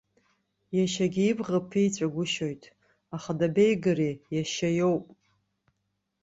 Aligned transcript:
Иашьагьы 0.77 1.23
ибӷа 1.31 1.59
ԥиҵәагәышьоит, 1.69 2.63
аха 3.15 3.31
дабеигари, 3.39 4.13
иашьа 4.35 4.69
иоуп. 4.77 5.05